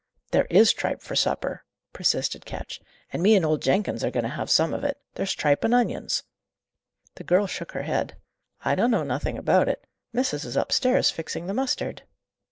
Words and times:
"There 0.31 0.47
is 0.49 0.73
tripe 0.73 0.99
for 1.03 1.15
supper," 1.15 1.63
persisted 1.93 2.43
Ketch. 2.43 2.81
"And 3.13 3.21
me 3.21 3.35
and 3.35 3.45
old 3.45 3.61
Jenkins 3.61 4.03
are 4.03 4.09
going 4.09 4.23
to 4.23 4.29
have 4.31 4.49
some 4.49 4.73
of 4.73 4.83
it. 4.83 4.97
There's 5.13 5.33
tripe 5.35 5.63
and 5.63 5.75
onions." 5.75 6.23
The 7.17 7.23
girl 7.23 7.45
shook 7.45 7.73
her 7.73 7.83
head. 7.83 8.17
"I 8.65 8.73
dun 8.73 8.89
know 8.89 9.03
nothing 9.03 9.37
about 9.37 9.69
it. 9.69 9.85
Missis 10.11 10.43
is 10.43 10.57
upstairs, 10.57 11.11
fixing 11.11 11.45
the 11.45 11.53
mustard." 11.53 12.01